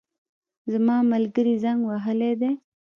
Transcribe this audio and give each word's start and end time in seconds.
زما 0.71 0.97
ملګري 1.11 1.55
زنګ 1.63 1.79
وهلی 1.89 2.31
دی 2.41 2.51